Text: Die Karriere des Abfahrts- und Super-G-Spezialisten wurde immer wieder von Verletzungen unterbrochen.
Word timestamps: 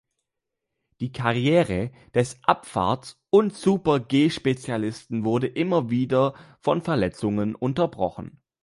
Die 0.99 1.11
Karriere 1.11 1.91
des 2.15 2.39
Abfahrts- 2.43 3.21
und 3.29 3.53
Super-G-Spezialisten 3.53 5.23
wurde 5.25 5.45
immer 5.45 5.91
wieder 5.91 6.33
von 6.59 6.81
Verletzungen 6.81 7.53
unterbrochen. 7.53 8.41